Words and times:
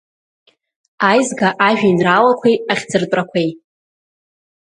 Аизга 1.09 1.49
Ажәеинраалақәеи 1.67 2.55
ахьӡыртәрақәеи. 2.71 3.49